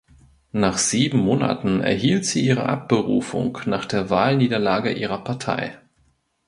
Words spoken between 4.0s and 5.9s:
Wahlniederlage ihrer Partei.